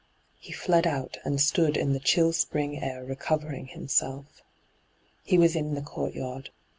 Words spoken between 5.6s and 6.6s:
the courtyard.